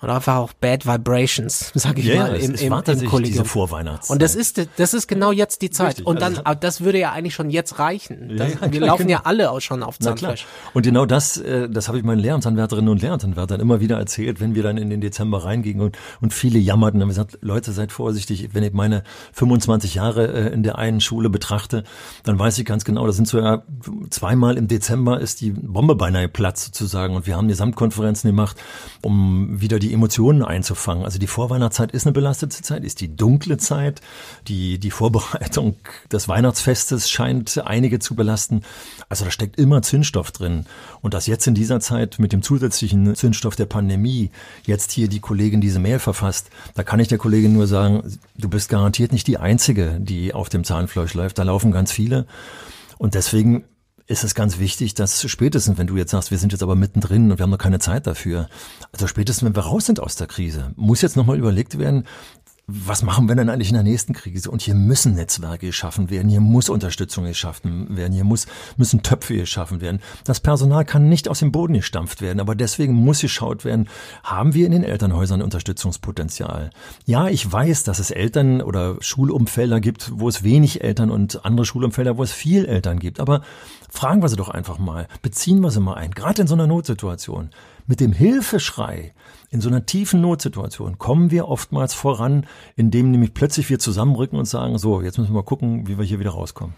[0.00, 3.44] Und einfach auch Bad Vibrations, sag ich ja, mal, im, im, im Kollegium.
[3.44, 4.14] Vorweihnachtszeit.
[4.14, 5.88] Und das ist, das ist genau jetzt die Zeit.
[5.88, 6.06] Richtig.
[6.06, 8.36] Und dann, also, das würde ja eigentlich schon jetzt reichen.
[8.36, 9.18] Das, ja, ja, wir laufen genau.
[9.18, 10.46] ja alle auch schon auf Zahnfleisch.
[10.74, 14.54] Und genau das, äh, das habe ich meinen Lehramtsanwärterinnen und Lehramtsanwärtern immer wieder erzählt, wenn
[14.54, 18.50] wir dann in den Dezember reingingen und, und viele jammerten, haben gesagt, Leute, seid vorsichtig,
[18.52, 21.84] wenn ich meine 25 Jahre äh, in der einen Schule betrachte,
[22.22, 23.62] dann weiß ich ganz genau, das sind so ja
[24.10, 28.56] zweimal im Dezember ist die Bombe beinahe geplatzt sozusagen und wir haben Gesamtkonferenzen gemacht,
[29.02, 31.04] um wieder die die Emotionen einzufangen.
[31.04, 34.00] Also die Vorweihnachtszeit ist eine belastete Zeit, ist die dunkle Zeit.
[34.46, 35.76] Die, die Vorbereitung
[36.12, 38.62] des Weihnachtsfestes scheint einige zu belasten.
[39.08, 40.66] Also da steckt immer Zündstoff drin.
[41.00, 44.30] Und dass jetzt in dieser Zeit mit dem zusätzlichen Zündstoff der Pandemie
[44.64, 48.48] jetzt hier die Kollegin diese Mail verfasst, da kann ich der Kollegin nur sagen, du
[48.48, 51.38] bist garantiert nicht die Einzige, die auf dem Zahnfleisch läuft.
[51.38, 52.26] Da laufen ganz viele.
[52.98, 53.64] Und deswegen
[54.08, 57.30] ist es ganz wichtig, dass spätestens, wenn du jetzt sagst, wir sind jetzt aber mittendrin
[57.30, 58.48] und wir haben noch keine Zeit dafür,
[58.90, 62.04] also spätestens, wenn wir raus sind aus der Krise, muss jetzt nochmal überlegt werden,
[62.70, 64.50] was machen wir denn eigentlich in der nächsten Krise?
[64.50, 69.36] Und hier müssen Netzwerke geschaffen werden, hier muss Unterstützung geschaffen werden, hier muss, müssen Töpfe
[69.36, 70.00] geschaffen werden.
[70.24, 73.88] Das Personal kann nicht aus dem Boden gestampft werden, aber deswegen muss geschaut werden,
[74.22, 76.68] haben wir in den Elternhäusern Unterstützungspotenzial?
[77.06, 81.64] Ja, ich weiß, dass es Eltern oder Schulumfelder gibt, wo es wenig Eltern und andere
[81.64, 83.18] Schulumfelder, wo es viel Eltern gibt.
[83.18, 83.40] Aber
[83.88, 86.66] fragen wir sie doch einfach mal, beziehen wir sie mal ein, gerade in so einer
[86.66, 87.48] Notsituation.
[87.90, 89.14] Mit dem Hilfeschrei
[89.48, 92.46] in so einer tiefen Notsituation kommen wir oftmals voran,
[92.76, 96.04] indem nämlich plötzlich wir zusammenrücken und sagen, so, jetzt müssen wir mal gucken, wie wir
[96.04, 96.74] hier wieder rauskommen.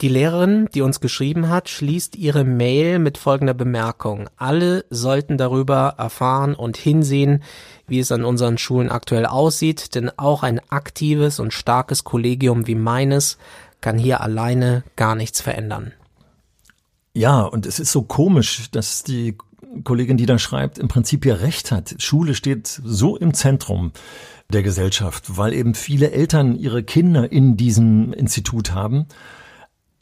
[0.00, 4.30] Die Lehrerin, die uns geschrieben hat, schließt ihre Mail mit folgender Bemerkung.
[4.38, 7.42] Alle sollten darüber erfahren und hinsehen,
[7.86, 12.76] wie es an unseren Schulen aktuell aussieht, denn auch ein aktives und starkes Kollegium wie
[12.76, 13.36] meines
[13.82, 15.92] kann hier alleine gar nichts verändern.
[17.12, 19.36] Ja, und es ist so komisch, dass die
[19.84, 21.94] Kollegin, die da schreibt, im Prinzip ja recht hat.
[21.98, 23.92] Schule steht so im Zentrum
[24.52, 29.06] der Gesellschaft, weil eben viele Eltern ihre Kinder in diesem Institut haben.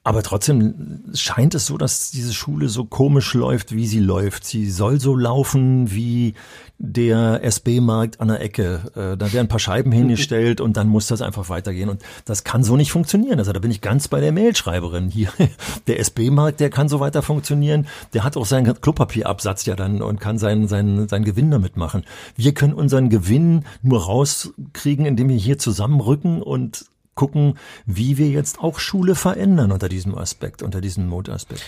[0.04, 4.44] Aber trotzdem scheint es so, dass diese Schule so komisch läuft, wie sie läuft.
[4.44, 6.34] Sie soll so laufen wie
[6.78, 8.80] der SB-Markt an der Ecke.
[8.96, 11.88] Äh, da werden ein paar Scheiben hingestellt und dann muss das einfach weitergehen.
[11.88, 13.38] Und das kann so nicht funktionieren.
[13.38, 15.08] Also da bin ich ganz bei der Mailschreiberin.
[15.08, 15.28] Hier,
[15.86, 17.86] der SB-Markt, der kann so weiter funktionieren.
[18.12, 22.02] Der hat auch seinen Klopapierabsatz ja dann und kann seinen, seinen, seinen Gewinn damit machen.
[22.34, 28.58] Wir können unseren Gewinn nur rauskriegen, indem wir hier zusammenrücken und gucken, wie wir jetzt
[28.60, 31.62] auch Schule verändern unter diesem Aspekt, unter diesem Modaspekt.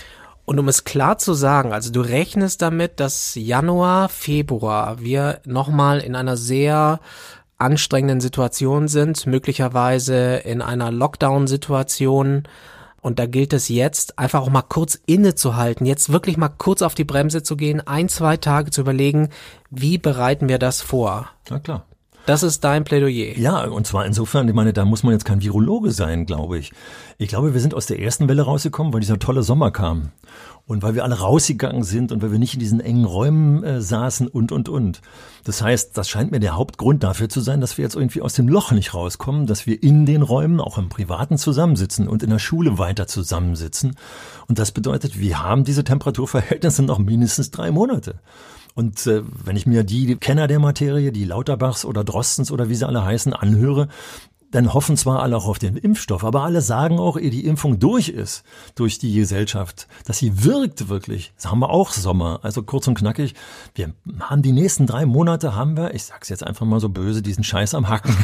[0.46, 6.00] Und um es klar zu sagen, also du rechnest damit, dass Januar, Februar wir nochmal
[6.00, 7.00] in einer sehr
[7.56, 12.42] anstrengenden Situation sind, möglicherweise in einer Lockdown-Situation.
[13.00, 16.94] Und da gilt es jetzt, einfach auch mal kurz innezuhalten, jetzt wirklich mal kurz auf
[16.94, 19.28] die Bremse zu gehen, ein, zwei Tage zu überlegen,
[19.70, 21.28] wie bereiten wir das vor?
[21.50, 21.84] Na klar.
[22.26, 23.36] Das ist dein Plädoyer.
[23.36, 26.72] Ja, und zwar insofern, ich meine, da muss man jetzt kein Virologe sein, glaube ich.
[27.18, 30.10] Ich glaube, wir sind aus der ersten Welle rausgekommen, weil dieser tolle Sommer kam.
[30.66, 33.82] Und weil wir alle rausgegangen sind und weil wir nicht in diesen engen Räumen äh,
[33.82, 35.02] saßen und, und, und.
[35.44, 38.32] Das heißt, das scheint mir der Hauptgrund dafür zu sein, dass wir jetzt irgendwie aus
[38.32, 42.30] dem Loch nicht rauskommen, dass wir in den Räumen, auch im Privaten zusammensitzen und in
[42.30, 43.96] der Schule weiter zusammensitzen.
[44.48, 48.14] Und das bedeutet, wir haben diese Temperaturverhältnisse noch mindestens drei Monate.
[48.74, 52.74] Und äh, wenn ich mir die Kenner der Materie, die Lauterbachs oder Drostens oder wie
[52.74, 53.88] sie alle heißen, anhöre,
[54.54, 57.80] dann hoffen zwar alle auch auf den Impfstoff, aber alle sagen auch, ehe die Impfung
[57.80, 58.44] durch ist,
[58.76, 61.32] durch die Gesellschaft, dass sie wirkt wirklich.
[61.34, 62.38] Das haben wir auch Sommer.
[62.42, 63.34] Also kurz und knackig.
[63.74, 67.20] Wir haben die nächsten drei Monate haben wir, ich sag's jetzt einfach mal so böse,
[67.20, 68.16] diesen Scheiß am Hacken.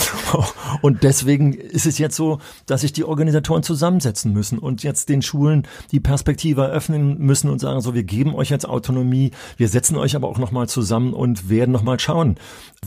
[0.82, 5.22] und deswegen ist es jetzt so, dass sich die Organisatoren zusammensetzen müssen und jetzt den
[5.22, 9.96] Schulen die Perspektive eröffnen müssen und sagen so, wir geben euch jetzt Autonomie, wir setzen
[9.96, 12.36] euch aber auch nochmal zusammen und werden nochmal schauen,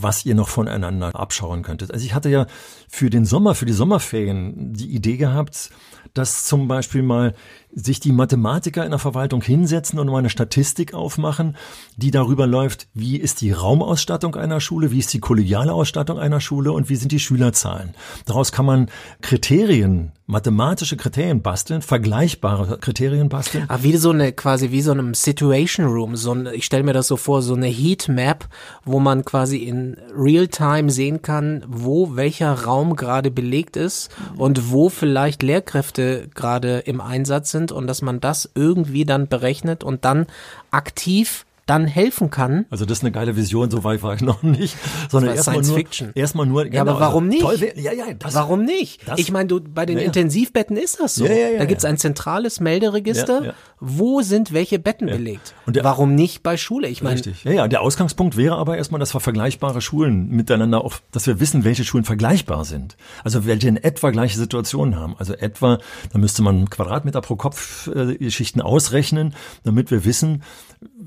[0.00, 1.92] was ihr noch voneinander abschauen könntet.
[1.92, 2.46] Also ich hatte ja
[2.88, 5.70] für den Sommer, für die Sommerferien die Idee gehabt,
[6.14, 7.34] dass zum Beispiel mal
[7.74, 11.56] sich die Mathematiker in der Verwaltung hinsetzen und mal eine Statistik aufmachen,
[11.96, 16.40] die darüber läuft, wie ist die Raumausstattung einer Schule, wie ist die kollegiale Ausstattung einer
[16.40, 17.94] Schule und wie sind die Schülerzahlen.
[18.26, 18.90] Daraus kann man
[19.22, 23.64] Kriterien, mathematische Kriterien basteln, vergleichbare Kriterien basteln.
[23.68, 26.92] Ah, wie so eine, quasi wie so einem Situation Room, so ein, ich stelle mir
[26.92, 28.48] das so vor, so eine Heatmap,
[28.84, 34.90] wo man quasi in Realtime sehen kann, wo welcher Raum gerade belegt ist und wo
[34.90, 40.04] vielleicht Lehrkräfte gerade im Einsatz sind sind und dass man das irgendwie dann berechnet und
[40.04, 40.26] dann
[40.70, 42.66] aktiv dann helfen kann.
[42.70, 44.76] Also das ist eine geile Vision, so weit war ich noch nicht.
[45.08, 46.10] Sondern erstmal nur, Fiction.
[46.14, 47.42] Erstmal nur, genau, ja, aber warum also, nicht?
[47.42, 49.06] Toll, ja, ja, das, warum nicht?
[49.06, 51.24] Das, ich meine, du bei den ja, Intensivbetten ist das so.
[51.24, 55.54] Ja, ja, ja, da gibt's ein zentrales Melderegister, wo sind welche Betten belegt.
[55.66, 56.88] Und der- warum nicht bei Schule?
[56.88, 57.44] Ich meine, Richtig.
[57.44, 61.40] Ja, ja, der Ausgangspunkt wäre aber erstmal, dass wir vergleichbare Schulen miteinander auch, dass wir
[61.40, 62.96] wissen, welche Schulen vergleichbar sind.
[63.22, 65.14] Also welche in etwa gleiche Situationen haben.
[65.18, 65.78] Also etwa,
[66.12, 70.42] da müsste man Quadratmeter pro Kopf äh, Schichten ausrechnen, damit wir wissen,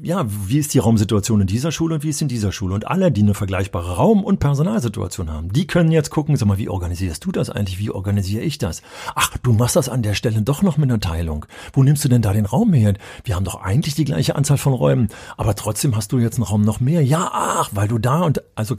[0.01, 2.73] ja, wie ist die Raumsituation in dieser Schule und wie ist in dieser Schule?
[2.73, 6.58] Und alle, die eine vergleichbare Raum- und Personalsituation haben, die können jetzt gucken, sag mal,
[6.58, 7.79] wie organisierst du das eigentlich?
[7.79, 8.81] Wie organisiere ich das?
[9.15, 11.45] Ach, du machst das an der Stelle doch noch mit einer Teilung.
[11.73, 12.93] Wo nimmst du denn da den Raum her?
[13.23, 16.43] Wir haben doch eigentlich die gleiche Anzahl von Räumen, aber trotzdem hast du jetzt einen
[16.43, 17.03] Raum noch mehr.
[17.03, 18.75] Ja, ach, weil du da und also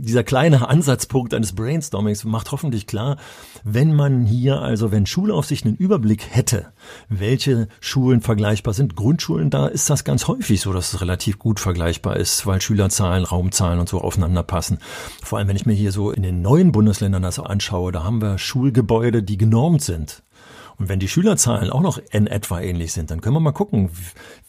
[0.00, 3.16] dieser kleine Ansatzpunkt eines Brainstormings macht hoffentlich klar,
[3.62, 6.72] wenn man hier also, wenn Schulaufsicht einen Überblick hätte,
[7.08, 8.96] welche Schulen vergleichbar sind.
[8.96, 13.24] Grundschulen, da ist das ganz häufig so, dass es relativ gut vergleichbar ist, weil Schülerzahlen,
[13.24, 14.78] Raumzahlen und so aufeinander passen.
[15.22, 18.20] Vor allem, wenn ich mir hier so in den neuen Bundesländern das anschaue, da haben
[18.20, 20.22] wir Schulgebäude, die genormt sind.
[20.78, 23.90] Und wenn die Schülerzahlen auch noch in etwa ähnlich sind, dann können wir mal gucken,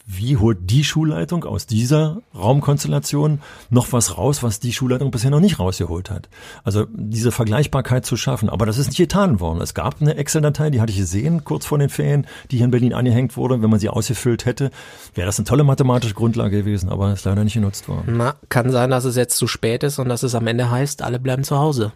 [0.06, 5.40] wie holt die Schulleitung aus dieser Raumkonstellation noch was raus, was die Schulleitung bisher noch
[5.40, 6.28] nicht rausgeholt hat.
[6.62, 8.48] Also diese Vergleichbarkeit zu schaffen.
[8.48, 9.60] Aber das ist nicht getan worden.
[9.60, 12.70] Es gab eine Excel-Datei, die hatte ich gesehen, kurz vor den Ferien, die hier in
[12.70, 13.62] Berlin angehängt wurde.
[13.62, 14.70] Wenn man sie ausgefüllt hätte,
[15.14, 18.16] wäre das eine tolle mathematische Grundlage gewesen, aber ist leider nicht genutzt worden.
[18.16, 21.02] Na, kann sein, dass es jetzt zu spät ist und dass es am Ende heißt,
[21.02, 21.92] alle bleiben zu Hause.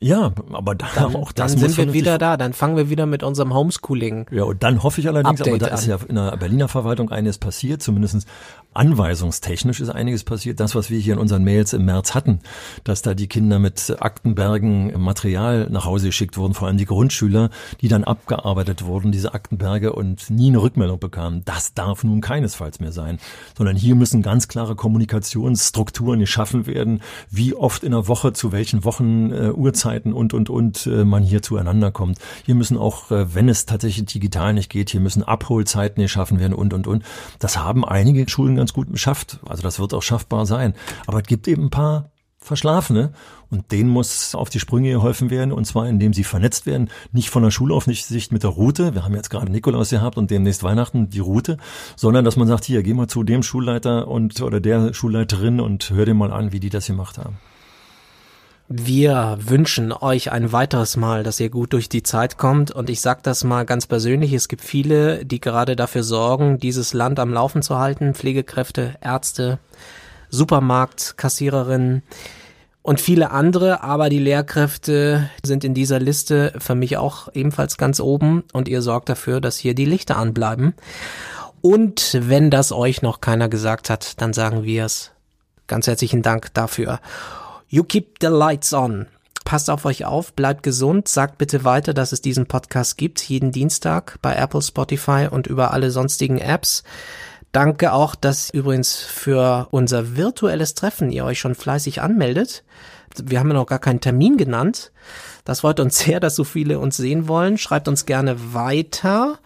[0.00, 3.06] Ja, aber da, Dann, auch das dann sind wir wieder da, dann fangen wir wieder
[3.06, 4.26] mit unserem Homeschooling.
[4.30, 5.90] Ja, und dann hoffe ich allerdings, aber Update da ist an.
[5.90, 8.26] ja in der Berliner Verwaltung einiges passiert, zumindest
[8.74, 10.60] anweisungstechnisch ist einiges passiert.
[10.60, 12.40] Das, was wir hier in unseren Mails im März hatten,
[12.84, 17.50] dass da die Kinder mit Aktenbergen Material nach Hause geschickt wurden, vor allem die Grundschüler,
[17.80, 21.42] die dann abgearbeitet wurden, diese Aktenberge und nie eine Rückmeldung bekamen.
[21.44, 23.18] Das darf nun keinesfalls mehr sein,
[23.56, 27.00] sondern hier müssen ganz klare Kommunikationsstrukturen geschaffen werden,
[27.30, 31.22] wie oft in der Woche, zu welchen Wochen, äh, Uhrzeiten und, und, und äh, man
[31.22, 32.18] hier zueinander kommt.
[32.44, 36.54] Hier müssen auch, äh, wenn es tatsächlich digital nicht geht, hier müssen Abholzeiten geschaffen werden
[36.54, 37.04] und, und, und.
[37.38, 39.40] Das haben einige Schulen ganz gut geschafft.
[39.46, 40.74] Also das wird auch schaffbar sein.
[41.06, 43.12] Aber es gibt eben ein paar Verschlafene
[43.50, 47.30] und denen muss auf die Sprünge geholfen werden und zwar indem sie vernetzt werden, nicht
[47.30, 51.10] von der Schulaufsicht mit der Route, wir haben jetzt gerade Nikolaus gehabt und demnächst Weihnachten
[51.10, 51.58] die Route,
[51.96, 55.90] sondern dass man sagt, hier, geh mal zu dem Schulleiter und oder der Schulleiterin und
[55.90, 57.36] hör dir mal an, wie die das gemacht haben.
[58.70, 62.70] Wir wünschen euch ein weiteres Mal, dass ihr gut durch die Zeit kommt.
[62.70, 66.92] Und ich sage das mal ganz persönlich, es gibt viele, die gerade dafür sorgen, dieses
[66.92, 68.12] Land am Laufen zu halten.
[68.12, 69.58] Pflegekräfte, Ärzte,
[70.28, 72.02] Supermarkt, Kassiererinnen
[72.82, 73.82] und viele andere.
[73.82, 78.44] Aber die Lehrkräfte sind in dieser Liste für mich auch ebenfalls ganz oben.
[78.52, 80.74] Und ihr sorgt dafür, dass hier die Lichter anbleiben.
[81.62, 85.12] Und wenn das euch noch keiner gesagt hat, dann sagen wir es.
[85.68, 87.00] Ganz herzlichen Dank dafür.
[87.68, 89.06] You keep the lights on.
[89.44, 93.52] Passt auf euch auf, bleibt gesund, sagt bitte weiter, dass es diesen Podcast gibt, jeden
[93.52, 96.82] Dienstag bei Apple, Spotify und über alle sonstigen Apps.
[97.52, 102.62] Danke auch, dass übrigens für unser virtuelles Treffen ihr euch schon fleißig anmeldet.
[103.22, 104.90] Wir haben ja noch gar keinen Termin genannt.
[105.44, 107.58] Das freut uns sehr, dass so viele uns sehen wollen.
[107.58, 109.38] Schreibt uns gerne weiter.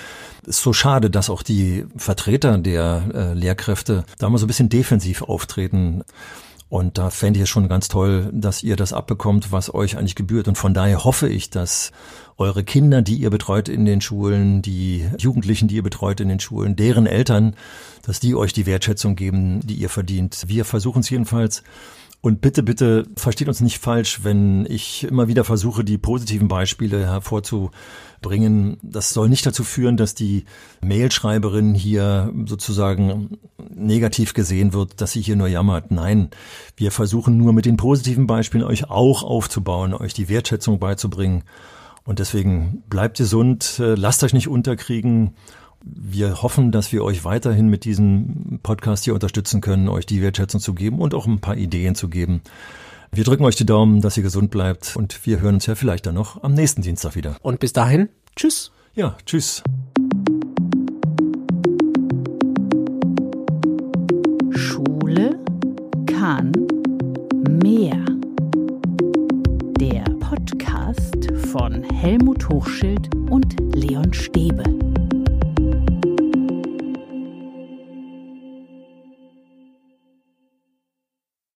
[0.47, 5.23] Ist so schade, dass auch die Vertreter der Lehrkräfte da mal so ein bisschen defensiv
[5.23, 6.05] auftreten.
[6.71, 10.15] Und da fände ich es schon ganz toll, dass ihr das abbekommt, was euch eigentlich
[10.15, 10.47] gebührt.
[10.47, 11.91] Und von daher hoffe ich, dass
[12.39, 16.39] eure Kinder, die ihr betreut in den Schulen, die Jugendlichen, die ihr betreut in den
[16.39, 17.57] Schulen, deren Eltern,
[18.03, 20.45] dass die euch die Wertschätzung geben, die ihr verdient.
[20.47, 21.65] Wir versuchen es jedenfalls.
[22.23, 27.07] Und bitte, bitte versteht uns nicht falsch, wenn ich immer wieder versuche, die positiven Beispiele
[27.07, 28.77] hervorzubringen.
[28.83, 30.45] Das soll nicht dazu führen, dass die
[30.83, 33.39] Mailschreiberin hier sozusagen
[33.75, 35.91] negativ gesehen wird, dass sie hier nur jammert.
[35.93, 36.29] Nein,
[36.77, 41.45] wir versuchen nur mit den positiven Beispielen euch auch aufzubauen, euch die Wertschätzung beizubringen.
[42.05, 45.35] Und deswegen bleibt gesund, äh, lasst euch nicht unterkriegen.
[45.83, 50.61] Wir hoffen, dass wir euch weiterhin mit diesem Podcast hier unterstützen können, euch die Wertschätzung
[50.61, 52.43] zu geben und auch ein paar Ideen zu geben.
[53.13, 56.07] Wir drücken euch die Daumen, dass ihr gesund bleibt und wir hören uns ja vielleicht
[56.07, 57.37] dann noch am nächsten Dienstag wieder.
[57.43, 58.73] Und bis dahin, tschüss.
[58.95, 59.63] Ja, tschüss.
[64.51, 65.39] Schule
[66.07, 66.53] kann
[67.63, 68.05] mehr.
[69.81, 74.63] Der Podcast von Helmut Hochschild und Leon Stäbe.